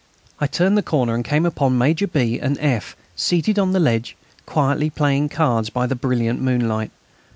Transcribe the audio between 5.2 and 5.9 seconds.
cards by